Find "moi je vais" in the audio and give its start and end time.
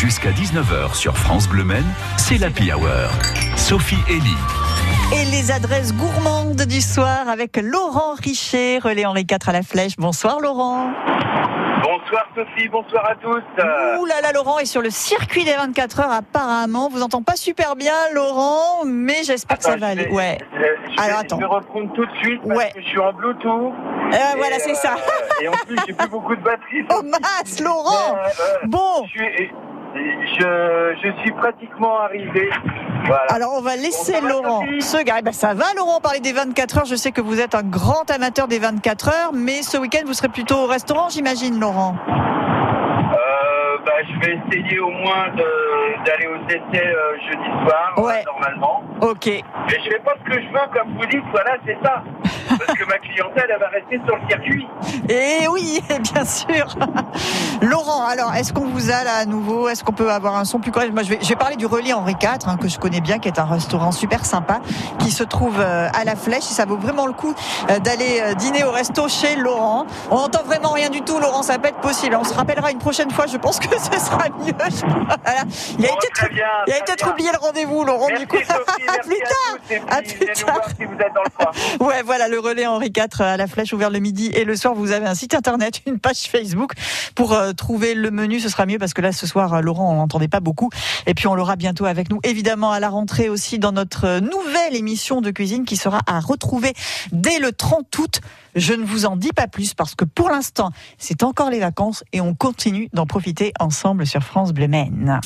60.92-61.18